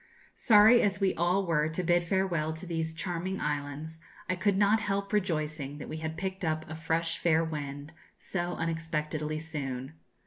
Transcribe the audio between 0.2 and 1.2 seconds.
Sorry as we